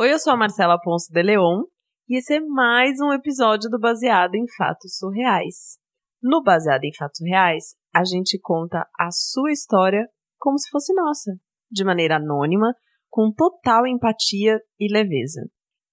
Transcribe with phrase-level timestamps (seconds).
[0.00, 1.60] Oi, eu sou a Marcela Ponce de Leon
[2.08, 5.76] e esse é mais um episódio do Baseado em Fatos Surreais.
[6.22, 10.08] No Baseado em Fatos Reais, a gente conta a sua história
[10.38, 11.32] como se fosse nossa,
[11.70, 12.74] de maneira anônima,
[13.10, 15.42] com total empatia e leveza.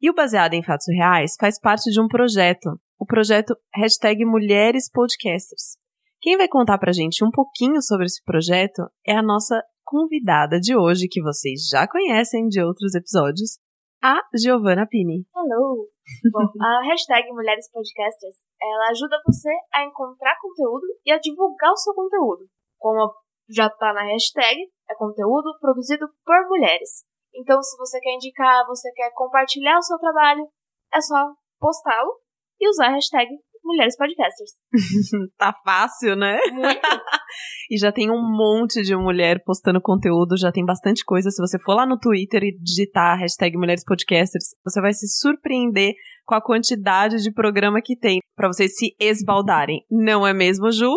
[0.01, 4.89] E o Baseado em Fatos Reais faz parte de um projeto, o projeto Hashtag Mulheres
[4.89, 5.75] Podcasters.
[6.21, 10.77] Quem vai contar pra gente um pouquinho sobre esse projeto é a nossa convidada de
[10.77, 13.57] hoje, que vocês já conhecem de outros episódios,
[14.01, 15.25] a Giovanna Pini.
[15.35, 15.87] Hello!
[16.31, 21.77] Bom, a hashtag Mulheres Podcasters, ela ajuda você a encontrar conteúdo e a divulgar o
[21.77, 22.47] seu conteúdo.
[22.77, 23.13] Como
[23.49, 27.05] já tá na hashtag, é conteúdo produzido por mulheres.
[27.33, 30.47] Então, se você quer indicar, você quer compartilhar o seu trabalho,
[30.93, 32.19] é só postá-lo
[32.59, 33.27] e usar a hashtag
[33.67, 34.51] Mulheres Podcasters.
[35.37, 36.39] tá fácil, né?
[36.53, 36.79] Muito.
[37.69, 41.29] e já tem um monte de mulher postando conteúdo, já tem bastante coisa.
[41.29, 45.07] Se você for lá no Twitter e digitar a hashtag Mulheres Podcasters, você vai se
[45.19, 45.93] surpreender
[46.25, 49.83] com a quantidade de programa que tem para vocês se esbaldarem.
[49.91, 50.93] Não é mesmo, Ju?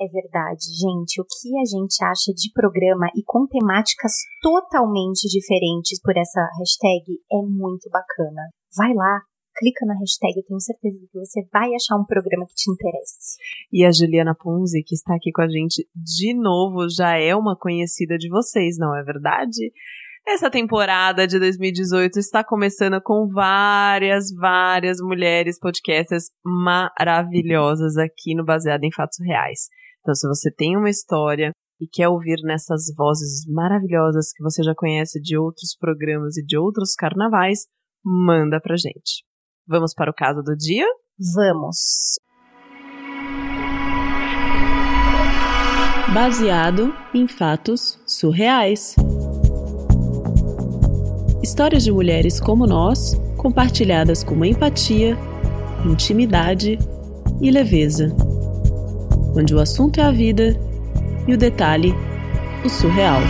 [0.00, 1.20] É verdade, gente.
[1.20, 4.12] O que a gente acha de programa e com temáticas
[4.42, 8.48] totalmente diferentes por essa hashtag é muito bacana.
[8.76, 9.20] Vai lá,
[9.60, 13.36] clica na hashtag, eu tenho certeza que você vai achar um programa que te interesse.
[13.70, 17.54] E a Juliana Punzi, que está aqui com a gente de novo, já é uma
[17.54, 19.70] conhecida de vocês, não é verdade?
[20.26, 28.84] Essa temporada de 2018 está começando com várias, várias mulheres podcasters maravilhosas aqui no Baseado
[28.84, 29.68] em Fatos Reais.
[30.00, 34.74] Então, se você tem uma história e quer ouvir nessas vozes maravilhosas que você já
[34.74, 37.66] conhece de outros programas e de outros carnavais,
[38.04, 39.24] manda pra gente.
[39.70, 40.84] Vamos para o caso do dia?
[41.32, 42.18] Vamos!
[46.12, 48.96] Baseado em fatos surreais.
[51.40, 55.16] Histórias de mulheres como nós, compartilhadas com empatia,
[55.86, 56.76] intimidade
[57.40, 58.08] e leveza.
[59.36, 60.58] Onde o assunto é a vida
[61.28, 61.94] e o detalhe,
[62.64, 63.20] o surreal.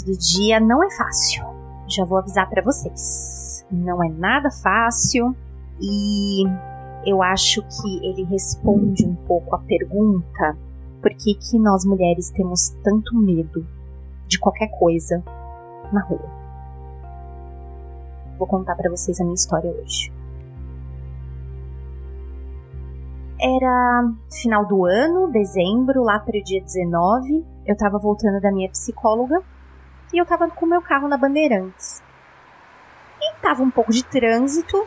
[0.00, 1.44] Do dia não é fácil.
[1.88, 3.66] Já vou avisar para vocês.
[3.70, 5.36] Não é nada fácil
[5.80, 6.44] e
[7.04, 10.56] eu acho que ele responde um pouco a pergunta
[11.00, 13.66] por que, que nós mulheres temos tanto medo
[14.28, 15.22] de qualquer coisa
[15.92, 16.30] na rua.
[18.38, 20.12] Vou contar para vocês a minha história hoje.
[23.40, 24.08] Era
[24.40, 27.44] final do ano, dezembro, lá para o dia 19.
[27.66, 29.42] Eu tava voltando da minha psicóloga
[30.12, 32.02] e eu tava com o meu carro na Bandeirantes.
[33.20, 34.86] E tava um pouco de trânsito.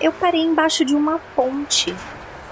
[0.00, 1.94] Eu parei embaixo de uma ponte.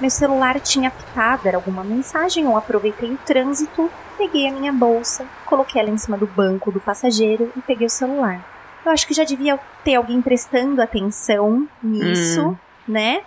[0.01, 2.45] Meu celular tinha apitado, era alguma mensagem.
[2.45, 6.81] Eu aproveitei o trânsito, peguei a minha bolsa, coloquei ela em cima do banco do
[6.81, 8.45] passageiro e peguei o celular.
[8.85, 12.57] Eu acho que já devia ter alguém prestando atenção nisso, hum.
[12.87, 13.23] né?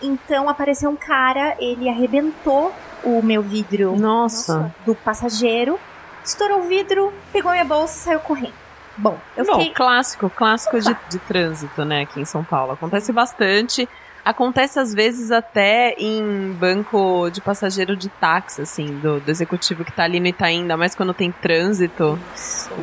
[0.00, 2.72] Então apareceu um cara, ele arrebentou
[3.04, 4.72] o meu vidro Nossa.
[4.84, 5.78] do passageiro
[6.24, 8.54] estourou o vidro, pegou minha bolsa e saiu correndo.
[8.96, 9.72] Bom, eu Bom, fiquei...
[9.72, 12.72] clássico, clássico de, de trânsito, né, aqui em São Paulo.
[12.72, 13.88] Acontece bastante.
[14.24, 19.90] Acontece às vezes até em banco de passageiro de táxi, assim, do, do executivo que
[19.90, 22.16] tá ali no Itaim, ainda mais quando tem trânsito,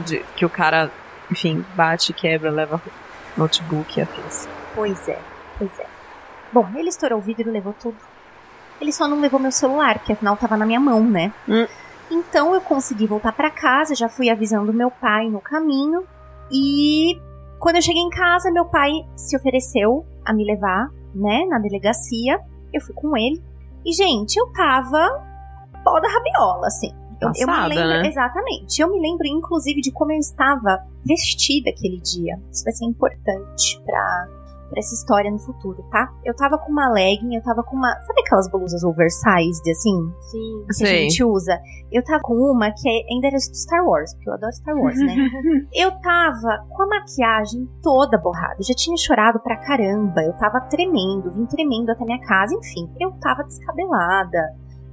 [0.05, 0.91] de, que o cara,
[1.31, 2.81] enfim, bate, quebra, leva
[3.37, 4.49] notebook e afins.
[4.75, 5.19] Pois é,
[5.57, 5.85] pois é.
[6.51, 7.97] Bom, ele estourou o vidro, levou tudo.
[8.81, 11.31] Ele só não levou meu celular, porque afinal tava na minha mão, né?
[11.47, 11.67] Hum.
[12.11, 16.03] Então eu consegui voltar para casa, já fui avisando meu pai no caminho
[16.51, 17.19] e
[17.59, 22.39] quando eu cheguei em casa, meu pai se ofereceu a me levar, né, na delegacia.
[22.73, 23.41] Eu fui com ele.
[23.85, 25.07] E gente, eu tava
[25.83, 26.91] pó da rabiola, assim.
[27.21, 28.07] Eu, eu, me lembro, né?
[28.07, 28.81] exatamente.
[28.81, 32.39] Eu me lembro, inclusive, de como eu estava vestida aquele dia.
[32.49, 34.29] Isso vai ser importante para
[34.69, 36.09] pra essa história no futuro, tá?
[36.23, 37.89] Eu tava com uma legging, eu tava com uma.
[38.01, 40.13] Sabe aquelas blusas oversized, assim?
[40.21, 40.65] Sim.
[40.77, 41.59] Que a gente usa?
[41.91, 44.99] Eu tava com uma que ainda era do Star Wars, porque eu adoro Star Wars,
[44.99, 45.15] né?
[45.73, 48.55] eu tava com a maquiagem toda borrada.
[48.59, 50.21] Eu já tinha chorado pra caramba.
[50.21, 52.55] Eu tava tremendo, vim tremendo até minha casa.
[52.55, 54.37] Enfim, eu tava descabelada.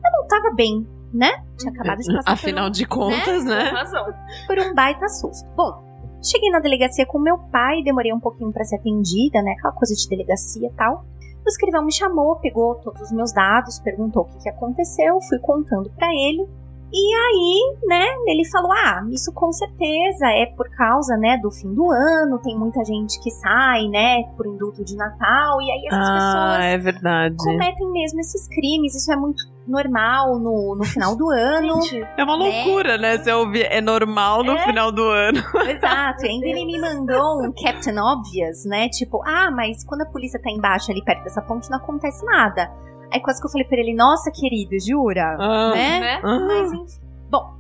[0.05, 1.45] Eu não tava bem, né?
[1.59, 3.71] Tinha acabado de passar Afinal por um, de contas, né?
[3.71, 4.07] Razão.
[4.47, 5.49] Por um baita susto.
[5.55, 5.85] Bom,
[6.23, 9.53] Cheguei na delegacia com meu pai, demorei um pouquinho para ser atendida, né?
[9.53, 11.05] Aquela coisa de delegacia e tal.
[11.45, 15.39] O escrivão me chamou, pegou todos os meus dados, perguntou o que, que aconteceu, fui
[15.39, 16.49] contando para ele.
[16.93, 21.73] E aí, né, ele falou: "Ah, isso com certeza é por causa, né, do fim
[21.75, 26.09] do ano, tem muita gente que sai, né, por indulto de Natal, e aí essas
[26.09, 27.37] ah, pessoas é verdade.
[27.37, 31.83] cometem mesmo esses crimes, isso é muito normal no, no final do ano".
[31.83, 33.19] Gente, É uma loucura, né?
[33.19, 34.65] Você ouvir é normal no É.
[34.65, 35.39] final do ano.
[35.69, 38.89] Exato, e ainda ele me mandou um Captain Obvious, né?
[38.89, 42.71] Tipo, ah, mas quando a polícia tá embaixo ali perto dessa ponte não acontece nada.
[43.13, 45.37] Aí quase que eu falei pra ele, nossa querido, jura?
[45.39, 45.71] Ah.
[45.75, 46.01] Né?
[46.01, 46.21] né?
[46.25, 46.39] Ah.
[46.41, 47.01] Mas enfim.
[47.31, 47.55] Bom,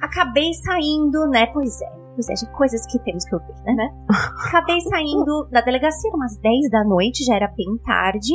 [0.00, 1.46] acabei saindo, né?
[1.52, 1.96] Pois é.
[2.16, 3.88] Pois é, de coisas que temos que ouvir, né?
[4.48, 8.32] Acabei saindo da delegacia umas 10 da noite, já era bem tarde.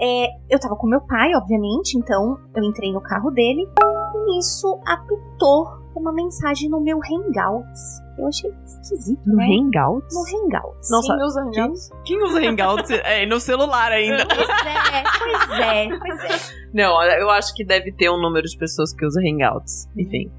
[0.00, 3.68] É, eu tava com meu pai, obviamente, então eu entrei no carro dele.
[4.14, 8.00] E nisso apitou uma mensagem no meu Hangouts.
[8.16, 9.46] Eu achei esquisito, No né?
[9.46, 10.14] Hangouts?
[10.14, 10.90] No Hangouts.
[10.90, 11.90] Nossa, Sim, usa Hangouts.
[12.04, 12.90] Quem usa Hangouts?
[13.04, 14.26] é, no celular ainda.
[14.26, 16.54] Pois é, pois é, pois é.
[16.72, 19.88] Não, eu acho que deve ter um número de pessoas que usam Hangouts.
[19.96, 20.30] Enfim.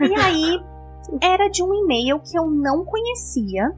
[0.00, 0.60] E aí,
[1.22, 3.70] era de um e-mail que eu não conhecia.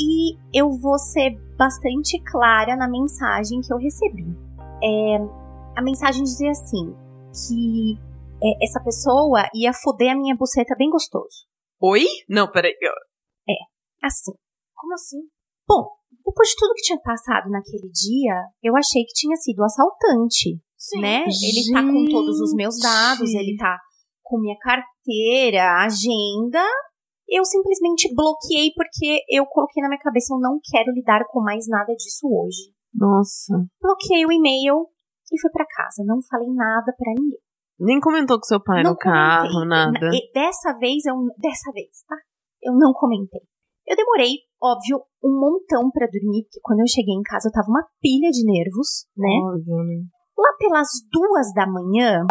[0.00, 4.47] E eu vou ser bastante clara na mensagem que eu recebi.
[4.82, 5.16] É,
[5.76, 6.94] a mensagem dizia assim:
[7.32, 7.94] que
[8.42, 11.46] é, essa pessoa ia foder a minha buceta bem gostoso.
[11.80, 12.06] Oi?
[12.28, 12.74] Não, peraí.
[12.80, 12.92] eu-
[14.00, 14.32] Assim.
[14.76, 15.18] Como assim?
[15.66, 15.88] Bom,
[16.24, 20.56] depois de tudo que tinha passado naquele dia, eu achei que tinha sido assaltante.
[20.76, 21.00] Sim.
[21.00, 21.24] né?
[21.26, 23.76] Ele tá com todos os meus dados, ele tá
[24.22, 26.62] com minha carteira, agenda.
[27.28, 31.66] Eu simplesmente bloqueei porque eu coloquei na minha cabeça, eu não quero lidar com mais
[31.66, 32.72] nada disso hoje.
[32.94, 33.54] Nossa.
[33.80, 34.86] Bloqueei o e-mail
[35.32, 37.38] e fui pra casa, não falei nada pra ninguém.
[37.78, 39.68] Nem comentou com seu pai não no carro, comentei.
[39.68, 40.10] nada.
[40.12, 42.16] E dessa vez eu dessa vez, tá?
[42.62, 43.42] Eu não comentei.
[43.86, 47.68] Eu demorei, óbvio, um montão pra dormir, porque quando eu cheguei em casa eu tava
[47.68, 49.30] uma pilha de nervos, né?
[49.46, 50.04] Óbvio, né?
[50.36, 52.26] Lá pelas duas da manhã,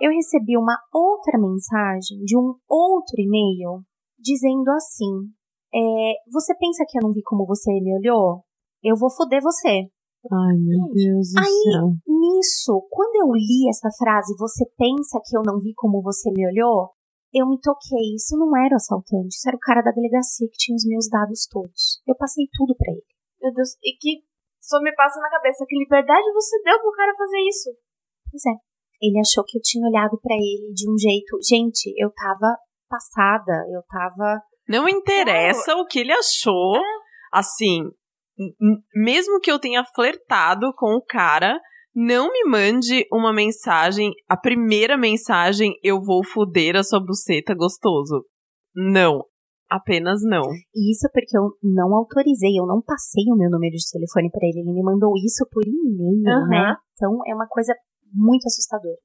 [0.00, 3.82] eu recebi uma outra mensagem de um outro e-mail
[4.18, 5.28] dizendo assim:
[5.74, 8.42] é, Você pensa que eu não vi como você me olhou?
[8.82, 9.88] Eu vou foder você.
[10.30, 11.94] Ai, meu Deus do Aí- céu.
[12.06, 16.46] Nisso, quando eu li essa frase, você pensa que eu não vi como você me
[16.46, 16.90] olhou?
[17.32, 18.14] Eu me toquei.
[18.16, 21.08] Isso não era o assaltante, isso era o cara da delegacia que tinha os meus
[21.08, 22.00] dados todos.
[22.06, 23.04] Eu passei tudo pra ele.
[23.40, 24.24] Meu Deus, e que
[24.60, 27.70] só me passa na cabeça que liberdade você deu pro cara fazer isso?
[28.30, 28.58] Pois é.
[29.00, 31.38] Ele achou que eu tinha olhado pra ele de um jeito.
[31.46, 32.58] Gente, eu tava
[32.88, 34.42] passada, eu tava.
[34.68, 36.74] Não interessa o que ele achou.
[37.32, 37.92] Assim, m- m-
[38.94, 41.58] mesmo que eu tenha flertado com o cara,
[41.94, 48.24] não me mande uma mensagem, a primeira mensagem, eu vou foder a sua buceta gostoso.
[48.74, 49.24] Não.
[49.70, 50.50] Apenas não.
[50.74, 54.46] E isso porque eu não autorizei, eu não passei o meu número de telefone pra
[54.46, 54.60] ele.
[54.60, 56.48] Ele me mandou isso por e-mail, Aham.
[56.48, 56.76] né?
[56.94, 57.74] Então é uma coisa
[58.14, 58.96] muito assustadora.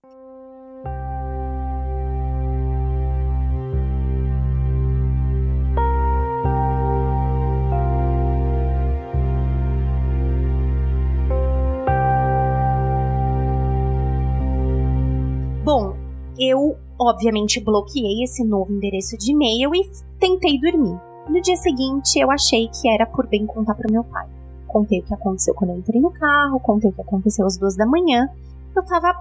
[16.49, 20.99] Eu obviamente bloqueei esse novo endereço de e-mail e tentei dormir.
[21.29, 24.27] No dia seguinte, eu achei que era por bem contar para meu pai.
[24.67, 27.75] Contei o que aconteceu quando eu entrei no carro, contei o que aconteceu às duas
[27.75, 28.27] da manhã.
[28.75, 29.13] Eu tava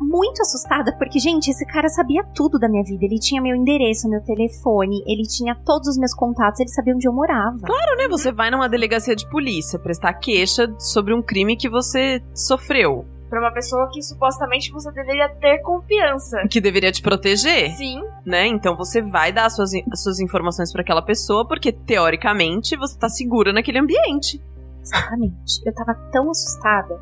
[0.00, 3.04] muito assustada, porque, gente, esse cara sabia tudo da minha vida.
[3.04, 7.06] Ele tinha meu endereço, meu telefone, ele tinha todos os meus contatos, ele sabia onde
[7.06, 7.58] eu morava.
[7.58, 8.08] Claro, né?
[8.08, 13.38] Você vai numa delegacia de polícia prestar queixa sobre um crime que você sofreu, Pra
[13.40, 16.36] uma pessoa que supostamente você deveria ter confiança.
[16.50, 17.70] que deveria te proteger.
[17.76, 18.02] Sim.
[18.26, 18.46] né?
[18.48, 22.98] Então você vai dar as suas, as suas informações pra aquela pessoa, porque teoricamente você
[22.98, 24.42] tá segura naquele ambiente.
[24.82, 25.60] Exatamente.
[25.64, 27.00] Eu tava tão assustada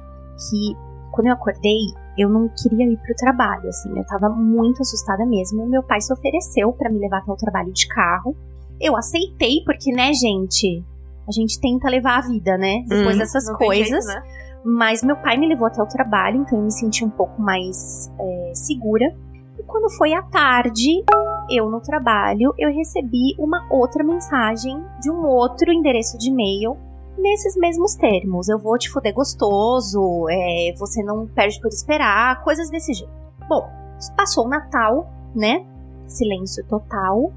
[0.50, 0.76] que
[1.12, 1.78] quando eu acordei,
[2.18, 5.66] eu não queria ir pro trabalho, assim, eu tava muito assustada mesmo.
[5.66, 8.36] Meu pai se ofereceu pra me levar até o trabalho de carro.
[8.80, 10.84] Eu aceitei porque, né, gente,
[11.26, 12.84] a gente tenta levar a vida, né?
[12.86, 13.18] Depois Hum.
[13.18, 13.88] dessas Não tem coisas.
[14.04, 14.22] jeito, né?
[14.64, 18.10] Mas meu pai me levou até o trabalho, então eu me senti um pouco mais
[18.18, 19.14] é, segura.
[19.58, 21.04] E quando foi à tarde,
[21.50, 26.76] eu no trabalho, eu recebi uma outra mensagem de um outro endereço de e-mail
[27.16, 28.48] nesses mesmos termos.
[28.48, 33.12] Eu vou te fuder gostoso, é, você não perde por esperar, coisas desse jeito.
[33.48, 33.68] Bom,
[34.16, 35.64] passou o Natal, né?
[36.06, 37.32] Silêncio total.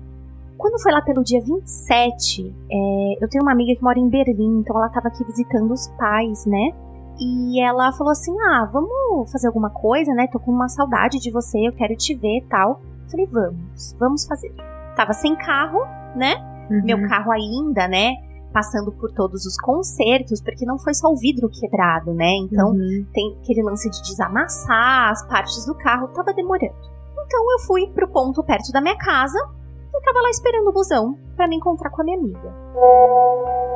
[0.58, 4.60] Quando foi lá pelo dia 27, é, eu tenho uma amiga que mora em Berlim,
[4.60, 6.72] então ela tava aqui visitando os pais, né?
[7.24, 10.28] E ela falou assim: Ah, vamos fazer alguma coisa, né?
[10.28, 12.82] Tô com uma saudade de você, eu quero te ver e tal.
[13.10, 14.51] Falei, vamos, vamos fazer.
[14.96, 15.80] Tava sem carro,
[16.16, 16.36] né?
[16.84, 18.13] Meu carro ainda, né?
[18.54, 22.30] Passando por todos os concertos, porque não foi só o vidro quebrado, né?
[22.44, 23.06] Então Uhum.
[23.13, 26.74] tem aquele lance de desamassar as partes do carro, tava demorando.
[27.25, 29.38] Então eu fui pro ponto perto da minha casa
[29.94, 32.54] e tava lá esperando o busão para me encontrar com a minha amiga.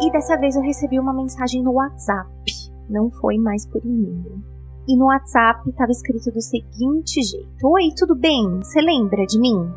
[0.01, 2.29] E dessa vez eu recebi uma mensagem no WhatsApp.
[2.89, 4.41] Não foi mais por e-mail.
[4.87, 8.59] E no WhatsApp tava escrito do seguinte jeito: Oi, tudo bem?
[8.61, 9.67] Você lembra de mim?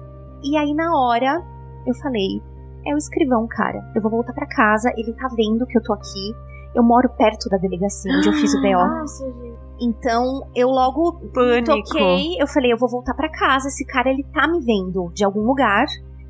[0.42, 1.42] E aí na hora
[1.86, 2.42] eu falei:
[2.86, 3.90] É o escrivão, cara.
[3.94, 6.34] Eu vou voltar para casa, ele tá vendo que eu tô aqui.
[6.74, 8.72] Eu moro perto da delegacia onde eu fiz o BO.
[8.72, 9.58] Nossa, gente.
[9.80, 11.82] Então eu logo Pânico.
[11.82, 15.24] toquei, eu falei, eu vou voltar pra casa, esse cara ele tá me vendo de
[15.24, 15.86] algum lugar.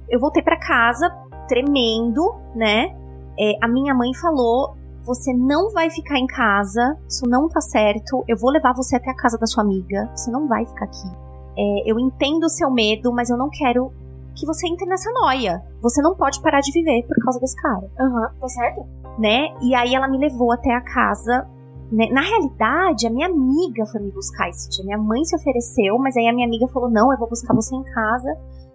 [0.08, 1.08] Eu voltei pra casa
[1.48, 2.96] tremendo, né?
[3.38, 4.76] É, a minha mãe falou:
[5.08, 8.22] "Você não vai ficar em casa, isso não tá certo.
[8.28, 10.08] Eu vou levar você até a casa da sua amiga.
[10.14, 11.08] Você não vai ficar aqui.
[11.56, 13.90] É, eu entendo o seu medo, mas eu não quero
[14.36, 15.60] que você entre nessa noia.
[15.82, 18.86] Você não pode parar de viver por causa desse cara." Aham, tá certo?
[19.18, 19.48] né?
[19.60, 21.44] E aí ela me levou até a casa.
[21.90, 22.06] né?
[22.12, 24.84] Na realidade, a minha amiga foi me buscar esse dia.
[24.84, 27.74] Minha mãe se ofereceu, mas aí a minha amiga falou: não, eu vou buscar você
[27.74, 28.28] em casa.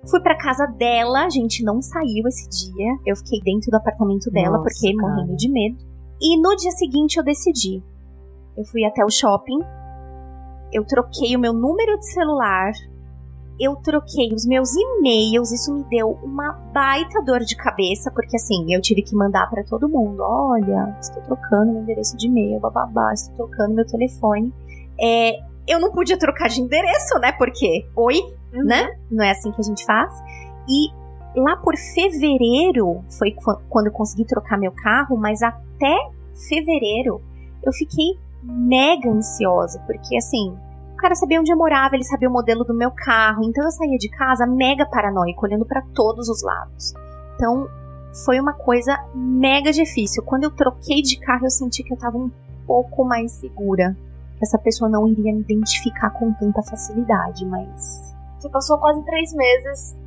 [0.09, 2.97] Fui pra casa dela, a gente não saiu esse dia.
[3.05, 5.13] Eu fiquei dentro do apartamento dela, Nossa, porque cara.
[5.13, 5.77] morrendo de medo.
[6.21, 7.83] E no dia seguinte eu decidi.
[8.57, 9.59] Eu fui até o shopping.
[10.71, 12.71] Eu troquei o meu número de celular.
[13.59, 15.51] Eu troquei os meus e-mails.
[15.51, 19.63] Isso me deu uma baita dor de cabeça, porque assim, eu tive que mandar pra
[19.63, 24.51] todo mundo: olha, estou trocando meu endereço de e-mail, bababá, estou trocando meu telefone.
[24.99, 27.31] É, eu não podia trocar de endereço, né?
[27.33, 28.19] Porque, oi,
[28.53, 28.63] Uhum.
[28.65, 28.87] né?
[29.09, 30.11] Não é assim que a gente faz.
[30.69, 30.89] E
[31.35, 35.95] lá por fevereiro foi qu- quando eu consegui trocar meu carro, mas até
[36.47, 37.21] fevereiro
[37.63, 40.53] eu fiquei mega ansiosa, porque assim,
[40.93, 43.71] o cara sabia onde eu morava, ele sabia o modelo do meu carro, então eu
[43.71, 46.93] saía de casa mega paranoica, olhando pra todos os lados.
[47.35, 47.67] Então,
[48.25, 50.23] foi uma coisa mega difícil.
[50.23, 52.29] Quando eu troquei de carro, eu senti que eu tava um
[52.67, 53.97] pouco mais segura.
[54.37, 59.33] Que essa pessoa não iria me identificar com tanta facilidade, mas Você passou quase três
[59.33, 59.97] meses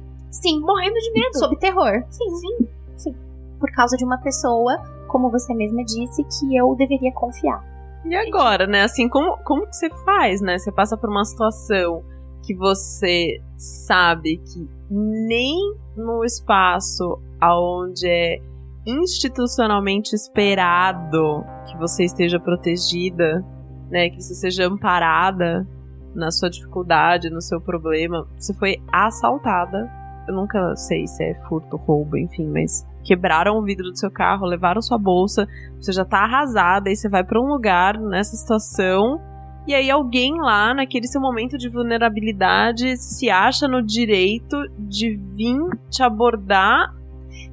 [0.40, 1.38] Sim, morrendo de medo.
[1.38, 2.04] sob terror.
[2.10, 3.14] Sim, sim, sim.
[3.58, 4.76] Por causa de uma pessoa,
[5.08, 7.64] como você mesma disse, que eu deveria confiar.
[8.04, 8.82] E agora, né?
[8.82, 10.58] Assim, como, como que você faz, né?
[10.58, 12.04] Você passa por uma situação
[12.44, 15.56] que você sabe que nem
[15.96, 18.40] no espaço aonde é
[18.86, 23.44] institucionalmente esperado que você esteja protegida,
[23.90, 24.10] né?
[24.10, 25.66] Que você seja amparada
[26.14, 28.26] na sua dificuldade, no seu problema.
[28.38, 29.90] Você foi assaltada.
[30.28, 34.46] Eu nunca sei se é furto, roubo, enfim, mas quebraram o vidro do seu carro,
[34.46, 35.46] levaram sua bolsa,
[35.80, 39.20] você já tá arrasada, aí você vai pra um lugar nessa situação,
[39.66, 45.58] e aí alguém lá, naquele seu momento de vulnerabilidade, se acha no direito de vir
[45.90, 46.94] te abordar.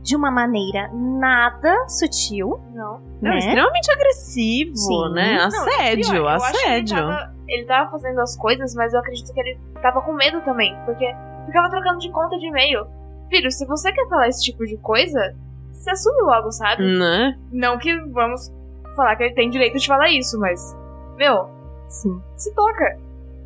[0.02, 3.00] De uma maneira nada sutil, Não.
[3.22, 3.38] Não, né?
[3.38, 5.14] extremamente agressivo, Sim.
[5.14, 5.38] né?
[5.38, 6.98] Não, Assédio, pior, eu assédio.
[6.98, 10.42] Ele tava, ele tava fazendo as coisas, mas eu acredito que ele tava com medo
[10.42, 10.76] também.
[10.86, 11.06] Porque
[11.46, 12.86] ficava trocando de conta de e-mail.
[13.30, 15.36] Filho, se você quer falar esse tipo de coisa,
[15.72, 16.84] se assume logo, sabe?
[16.84, 17.38] Né?
[17.52, 18.52] Não que vamos
[18.96, 20.78] falar que ele tem direito de falar isso, mas.
[21.18, 21.50] Meu,
[21.88, 22.22] Sim.
[22.36, 22.98] se toca.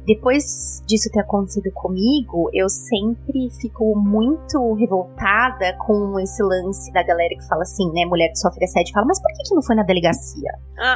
[0.08, 7.36] Depois disso ter acontecido comigo, eu sempre fico muito revoltada com esse lance da galera
[7.38, 8.06] que fala assim, né?
[8.06, 10.50] Mulher que sofre assédio fala, mas por que, que não foi na delegacia?
[10.80, 10.96] Ah.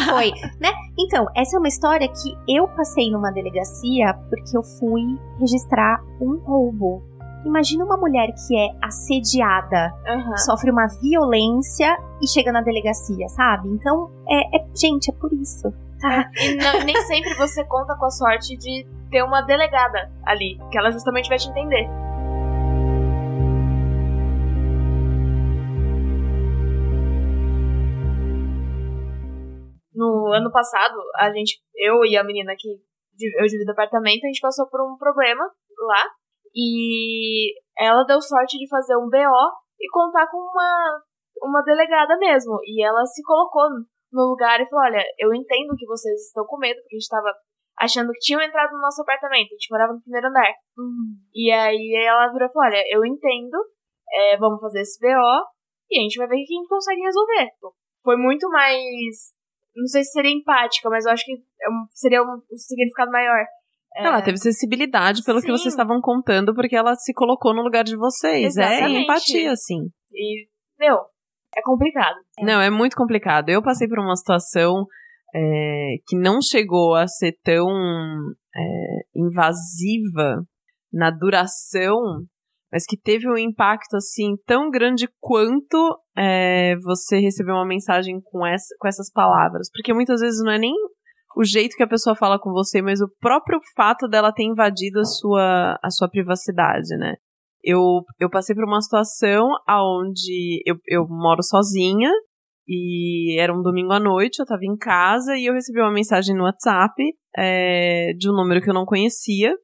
[0.18, 0.70] foi, né?
[0.98, 6.36] Então, essa é uma história que eu passei numa delegacia porque eu fui registrar um
[6.38, 7.04] roubo.
[7.46, 10.36] Imagina uma mulher que é assediada, Aham.
[10.38, 13.68] sofre uma violência e chega na delegacia, sabe?
[13.68, 15.72] Então, é, é- gente, é por isso.
[16.38, 20.78] E não- nem sempre você conta com a sorte de ter uma delegada ali, que
[20.78, 21.88] ela justamente vai te entender.
[29.94, 32.68] No ano passado, a gente, eu e a menina que
[33.38, 35.44] eu divido apartamento, a gente passou por um problema
[35.86, 36.04] lá
[36.54, 41.02] e ela deu sorte de fazer um BO e contar com uma,
[41.42, 42.58] uma delegada mesmo.
[42.64, 43.62] E ela se colocou
[44.14, 47.08] no lugar e falou: Olha, eu entendo que vocês estão com medo, porque a gente
[47.08, 47.30] tava
[47.78, 49.50] achando que tinham entrado no nosso apartamento.
[49.50, 50.52] A gente morava no primeiro andar.
[51.34, 53.58] E aí ela virou e falou: Olha, eu entendo,
[54.12, 55.54] é, vamos fazer esse BO
[55.90, 57.48] e a gente vai ver o que a gente consegue resolver.
[58.02, 59.34] Foi muito mais.
[59.74, 63.44] Não sei se seria empática, mas eu acho que é seria um, um significado maior.
[63.96, 65.52] É, Ela teve sensibilidade pelo que Sim.
[65.52, 68.56] vocês estavam contando, porque ela se colocou no lugar de vocês.
[68.56, 69.02] É Exatamente.
[69.02, 69.88] empatia, sim.
[70.12, 70.98] E, meu,
[71.56, 72.16] é complicado.
[72.40, 73.48] Não, é muito complicado.
[73.48, 74.86] Eu passei por uma situação
[75.34, 77.68] é, que não chegou a ser tão
[78.54, 78.60] é,
[79.14, 80.42] invasiva
[80.92, 81.98] na duração,
[82.72, 88.46] mas que teve um impacto assim tão grande quanto é, você receber uma mensagem com,
[88.46, 89.68] essa, com essas palavras.
[89.72, 90.74] Porque muitas vezes não é nem
[91.36, 95.00] o jeito que a pessoa fala com você, mas o próprio fato dela ter invadido
[95.00, 97.16] a sua, a sua privacidade, né?
[97.64, 102.10] Eu, eu passei por uma situação onde eu, eu moro sozinha
[102.68, 106.36] e era um domingo à noite, eu tava em casa e eu recebi uma mensagem
[106.36, 106.94] no WhatsApp
[107.36, 109.54] é, de um número que eu não conhecia,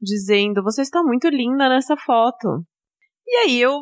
[0.00, 2.64] dizendo: Você está muito linda nessa foto.
[3.26, 3.78] E aí eu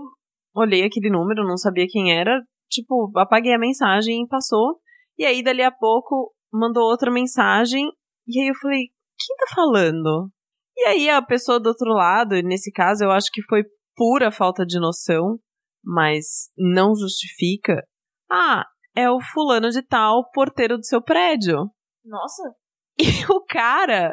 [0.55, 4.79] olhei aquele número, não sabia quem era, tipo, apaguei a mensagem e passou.
[5.17, 7.85] E aí, dali a pouco, mandou outra mensagem.
[8.27, 8.87] E aí eu falei,
[9.19, 10.31] quem tá falando?
[10.79, 13.65] E aí a pessoa do outro lado, nesse caso, eu acho que foi
[13.97, 15.37] pura falta de noção,
[15.85, 17.83] mas não justifica.
[18.31, 21.69] Ah, é o fulano de tal, porteiro do seu prédio.
[22.05, 22.43] Nossa.
[23.01, 24.13] E o cara,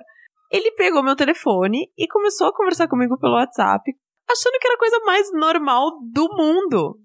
[0.51, 3.81] ele pegou meu telefone e começou a conversar comigo pelo WhatsApp,
[4.29, 7.00] achando que era a coisa mais normal do mundo.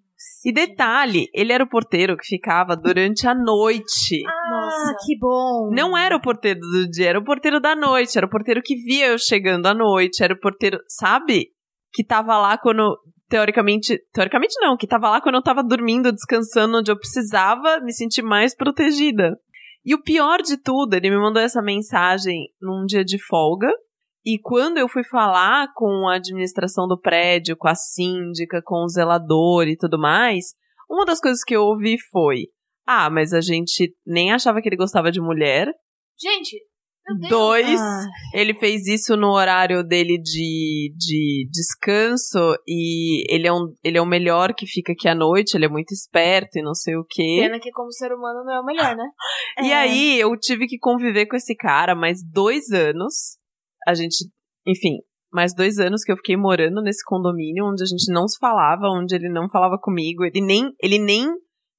[0.44, 4.22] E detalhe, ele era o porteiro que ficava durante a noite.
[4.26, 5.70] Ah, Nossa, que bom!
[5.72, 8.16] Não era o porteiro do dia, era o porteiro da noite.
[8.16, 10.22] Era o porteiro que via eu chegando à noite.
[10.22, 11.48] Era o porteiro, sabe?
[11.92, 12.98] Que tava lá quando.
[13.28, 13.98] Teoricamente.
[14.12, 18.22] Teoricamente não, que tava lá quando eu tava dormindo, descansando, onde eu precisava me sentir
[18.22, 19.36] mais protegida.
[19.84, 23.70] E o pior de tudo, ele me mandou essa mensagem num dia de folga.
[24.24, 28.88] E quando eu fui falar com a administração do prédio, com a síndica, com o
[28.88, 30.46] zelador e tudo mais,
[30.88, 32.46] uma das coisas que eu ouvi foi:
[32.86, 35.68] Ah, mas a gente nem achava que ele gostava de mulher.
[36.20, 36.60] Gente,
[37.08, 37.30] meu Deus.
[37.30, 38.04] Dois, Ah.
[38.34, 44.02] ele fez isso no horário dele de, de descanso e ele é, um, ele é
[44.02, 47.04] o melhor que fica aqui à noite, ele é muito esperto e não sei o
[47.08, 47.38] quê.
[47.40, 49.04] Pena que como ser humano não é o melhor, né?
[49.62, 49.74] E É.
[49.76, 53.38] aí eu tive que conviver com esse cara mais dois anos.
[53.86, 54.28] A gente,
[54.66, 54.98] enfim,
[55.32, 58.88] mais dois anos que eu fiquei morando nesse condomínio onde a gente não se falava,
[58.88, 61.26] onde ele não falava comigo, ele nem, ele nem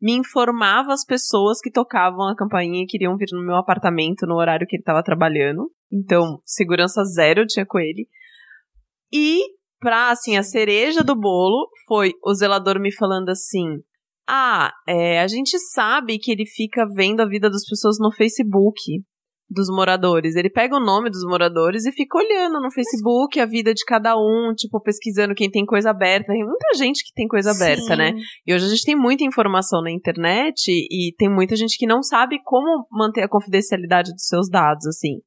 [0.01, 4.36] me informava as pessoas que tocavam a campainha e queriam vir no meu apartamento no
[4.36, 5.70] horário que ele estava trabalhando.
[5.91, 8.08] Então, segurança zero eu tinha com ele.
[9.13, 9.41] E,
[9.79, 13.67] pra, assim, a cereja do bolo foi o zelador me falando assim:
[14.27, 19.03] Ah, é, a gente sabe que ele fica vendo a vida das pessoas no Facebook
[19.51, 20.36] dos moradores.
[20.36, 24.15] Ele pega o nome dos moradores e fica olhando no Facebook a vida de cada
[24.15, 26.31] um, tipo, pesquisando quem tem coisa aberta.
[26.31, 27.98] Tem muita gente que tem coisa aberta, Sim.
[27.98, 28.14] né?
[28.48, 32.01] E hoje a gente tem muita informação na internet e tem muita gente que não
[32.01, 35.20] sabe como manter a confidencialidade dos seus dados, assim.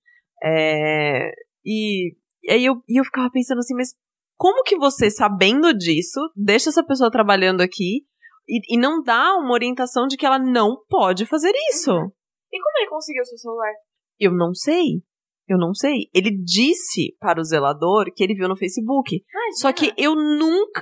[0.42, 1.30] É,
[1.64, 3.94] e, e aí eu, e eu ficava pensando assim, mas
[4.36, 8.04] como que você, sabendo disso, deixa essa pessoa trabalhando aqui
[8.48, 11.92] e, e não dá uma orientação de que ela não pode fazer isso?
[11.92, 13.72] E como ele conseguiu o seu celular?
[14.18, 15.02] Eu não sei.
[15.46, 16.08] Eu não sei.
[16.14, 19.22] Ele disse para o zelador que ele viu no Facebook.
[19.60, 20.80] Só que eu nunca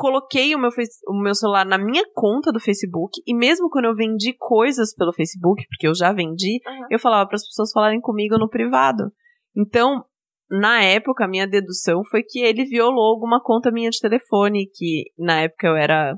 [0.00, 0.70] coloquei o meu,
[1.08, 3.20] o meu celular na minha conta do Facebook.
[3.26, 6.86] E mesmo quando eu vendi coisas pelo Facebook, porque eu já vendi, Aham.
[6.90, 9.12] eu falava para as pessoas falarem comigo no privado.
[9.54, 10.02] Então,
[10.50, 15.04] na época, a minha dedução foi que ele violou alguma conta minha de telefone, que
[15.18, 16.14] na época eu era.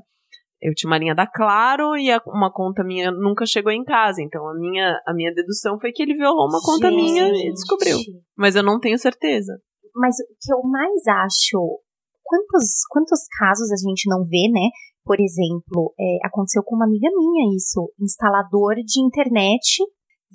[0.63, 4.21] Eu tinha uma linha da Claro e a- uma conta minha nunca chegou em casa.
[4.21, 6.95] Então a minha, a minha dedução foi que ele violou uma conta Gente.
[6.95, 7.97] minha e descobriu.
[8.37, 9.53] Mas eu não tenho certeza.
[9.95, 11.79] Mas o que eu mais acho,
[12.23, 14.69] quantos, quantos casos a gente não vê, né?
[15.05, 17.91] Por exemplo, é, aconteceu com uma amiga minha isso.
[17.99, 19.83] Instalador de internet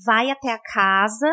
[0.05, 1.27] vai até a casa,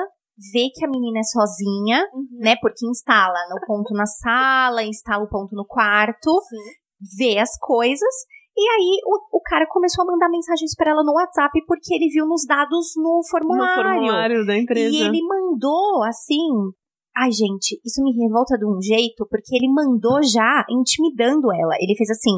[0.54, 2.40] vê que a menina é sozinha, Uhum.
[2.40, 2.56] né?
[2.62, 7.18] Porque instala no ponto na sala, instala o ponto no quarto, Sim.
[7.18, 8.16] vê as coisas.
[8.58, 12.08] E aí o, o cara começou a mandar mensagens pra ela no WhatsApp porque ele
[12.10, 13.84] viu nos dados no No formulário.
[13.84, 14.96] formulário da empresa.
[14.96, 16.72] E ele mandou assim.
[17.18, 21.76] Ai, gente, isso me revolta de um jeito, porque ele mandou já intimidando ela.
[21.80, 22.32] Ele fez assim: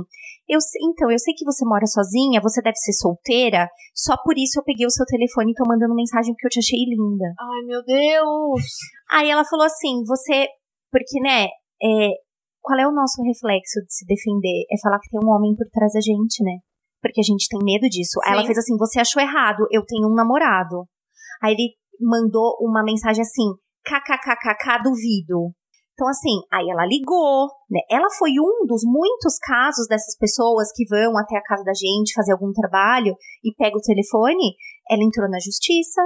[0.47, 4.59] eu, Então, eu sei que você mora sozinha, você deve ser solteira, só por isso
[4.59, 7.25] eu peguei o seu telefone e tô mandando mensagem porque eu te achei linda.
[7.39, 8.61] Ai, meu Deus.
[9.11, 10.47] Aí ela falou assim: Você.
[10.91, 11.47] Porque, né?
[11.81, 12.09] é,
[12.67, 14.67] qual é o nosso reflexo de se defender?
[14.67, 16.59] É falar que tem um homem por trás da gente, né?
[16.99, 18.19] Porque a gente tem medo disso.
[18.25, 20.83] Aí ela fez assim: Você achou errado, eu tenho um namorado.
[21.41, 23.55] Aí ele mandou uma mensagem assim:
[23.87, 25.55] kkkk, duvido.
[25.93, 27.79] Então, assim, aí ela ligou, né?
[27.89, 32.13] Ela foi um dos muitos casos dessas pessoas que vão até a casa da gente
[32.13, 34.53] fazer algum trabalho e pega o telefone.
[34.91, 36.03] Ela entrou na justiça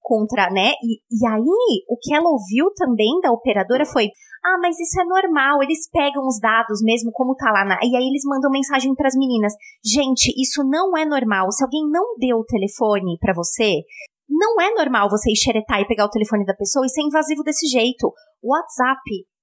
[0.00, 0.72] contra, né?
[0.82, 4.08] E, e aí, o que ela ouviu também da operadora foi:
[4.44, 7.64] ah, mas isso é normal, eles pegam os dados mesmo como tá lá.
[7.64, 7.78] Na...
[7.82, 9.52] E aí eles mandam mensagem pras meninas:
[9.84, 11.50] gente, isso não é normal.
[11.50, 13.82] Se alguém não deu o telefone pra você,
[14.28, 17.42] não é normal você ir xeretar e pegar o telefone da pessoa e ser invasivo
[17.42, 18.12] desse jeito.
[18.42, 19.00] O WhatsApp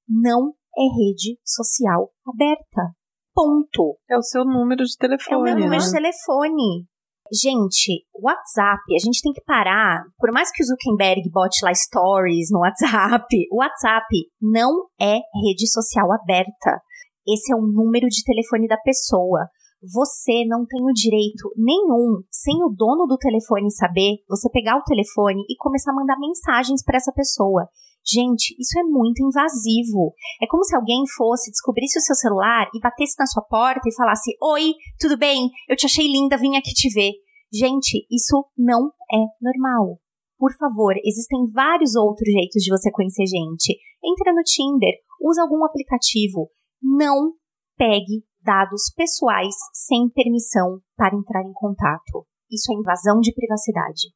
[0.07, 2.93] não é rede social aberta.
[3.33, 3.97] Ponto.
[4.09, 5.43] É o seu número de É o telefone.
[5.43, 5.87] meu número né?
[5.87, 6.85] de telefone.
[7.31, 10.03] Gente, WhatsApp, a gente tem que parar.
[10.19, 14.05] Por mais que o Zuckerberg bote lá stories no WhatsApp, o WhatsApp
[14.41, 16.81] não é rede social aberta.
[17.27, 19.47] Esse é o número de telefone da pessoa.
[19.81, 24.83] Você não tem o direito nenhum, sem o dono do telefone saber, você pegar o
[24.83, 27.67] telefone e começar a mandar mensagens para essa pessoa.
[28.05, 30.13] Gente, isso é muito invasivo.
[30.41, 33.95] É como se alguém fosse, descobrisse o seu celular e batesse na sua porta e
[33.95, 35.49] falasse: Oi, tudo bem?
[35.69, 37.11] Eu te achei linda, vim aqui te ver.
[37.53, 39.99] Gente, isso não é normal.
[40.37, 43.77] Por favor, existem vários outros jeitos de você conhecer gente.
[44.03, 46.49] Entra no Tinder, usa algum aplicativo.
[46.81, 47.33] Não
[47.77, 52.25] pegue dados pessoais sem permissão para entrar em contato.
[52.49, 54.09] Isso é invasão de privacidade.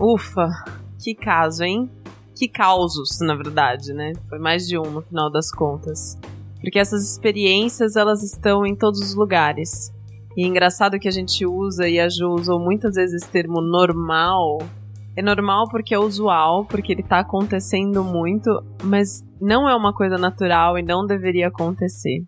[0.00, 0.48] Ufa,
[1.02, 1.90] que caso, hein?
[2.36, 4.12] Que causos, na verdade, né?
[4.28, 6.16] Foi mais de um no final das contas.
[6.60, 9.92] Porque essas experiências, elas estão em todos os lugares.
[10.36, 13.60] E é engraçado que a gente usa, e a Ju usou muitas vezes esse termo
[13.60, 14.58] normal.
[15.16, 18.50] É normal porque é usual, porque ele tá acontecendo muito,
[18.84, 22.22] mas não é uma coisa natural e não deveria acontecer.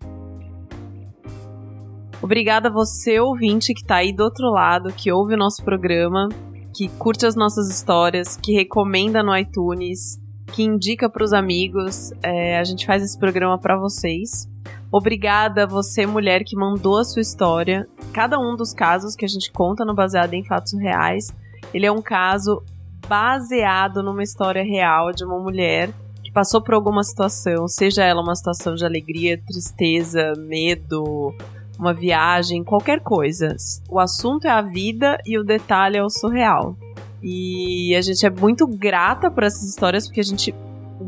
[2.21, 6.27] Obrigada a você, ouvinte, que tá aí do outro lado, que ouve o nosso programa
[6.73, 10.19] que curte as nossas histórias, que recomenda no iTunes,
[10.53, 12.11] que indica para os amigos.
[12.23, 14.49] É, a gente faz esse programa para vocês.
[14.91, 17.87] Obrigada você, mulher, que mandou a sua história.
[18.13, 21.33] Cada um dos casos que a gente conta no Baseado em Fatos Reais,
[21.73, 22.61] ele é um caso
[23.07, 25.91] baseado numa história real de uma mulher
[26.23, 31.33] que passou por alguma situação, seja ela uma situação de alegria, tristeza, medo,
[31.81, 33.55] uma viagem, qualquer coisa.
[33.89, 36.77] O assunto é a vida e o detalhe é o surreal.
[37.23, 40.53] E a gente é muito grata por essas histórias porque a gente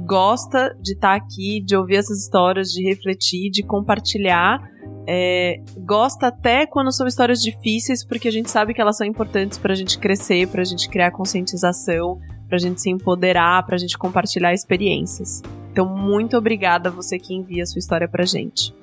[0.06, 4.60] gosta de estar tá aqui, de ouvir essas histórias, de refletir, de compartilhar.
[5.08, 9.60] É, gosta até quando são histórias difíceis, porque a gente sabe que elas são importantes
[9.60, 13.76] para a gente crescer, para a gente criar conscientização, para a gente se empoderar, para
[13.76, 15.42] a gente compartilhar experiências.
[15.72, 18.74] Então, muito obrigada a você que envia a sua história pra gente.